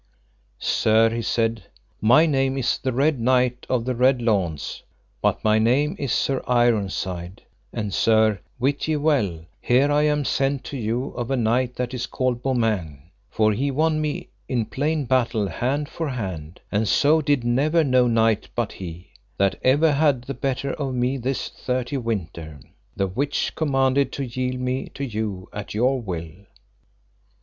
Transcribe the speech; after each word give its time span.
Sir, 0.57 1.11
he 1.11 1.21
said, 1.21 1.65
my 2.01 2.25
name 2.25 2.57
is 2.57 2.79
the 2.79 2.91
Red 2.91 3.19
Knight 3.19 3.67
of 3.69 3.85
the 3.85 3.93
Red 3.93 4.19
Launds, 4.19 4.81
but 5.21 5.43
my 5.43 5.59
name 5.59 5.95
is 5.99 6.11
Sir 6.11 6.41
Ironside; 6.47 7.43
and 7.71 7.93
sir, 7.93 8.39
wit 8.59 8.87
ye 8.87 8.95
well, 8.95 9.45
here 9.61 9.91
I 9.91 10.01
am 10.07 10.25
sent 10.25 10.63
to 10.63 10.77
you 10.77 11.09
of 11.09 11.29
a 11.29 11.37
knight 11.37 11.75
that 11.75 11.93
is 11.93 12.07
called 12.07 12.41
Beaumains, 12.41 12.97
for 13.29 13.53
he 13.53 13.69
won 13.69 14.01
me 14.01 14.29
in 14.49 14.65
plain 14.65 15.05
battle 15.05 15.45
hand 15.47 15.87
for 15.87 16.09
hand, 16.09 16.61
and 16.71 16.87
so 16.87 17.21
did 17.21 17.43
never 17.43 17.83
no 17.83 18.07
knight 18.07 18.49
but 18.55 18.71
he, 18.71 19.11
that 19.37 19.59
ever 19.61 19.91
had 19.91 20.23
the 20.23 20.33
better 20.33 20.73
of 20.73 20.95
me 20.95 21.15
this 21.15 21.47
thirty 21.47 21.97
winter; 21.97 22.59
the 22.95 23.05
which 23.05 23.53
commanded 23.53 24.11
to 24.13 24.25
yield 24.25 24.59
me 24.59 24.87
to 24.95 25.03
you 25.05 25.47
at 25.53 25.75
your 25.75 26.01
will. 26.01 26.31